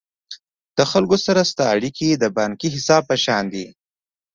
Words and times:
د 0.77 0.79
خلکو 0.91 1.17
سره 1.25 1.41
ستا 1.51 1.65
اړیکي 1.75 2.07
د 2.15 2.23
بانکي 2.37 2.67
حساب 2.75 3.01
په 3.09 3.15
شان 3.23 3.43
دي. 3.53 3.65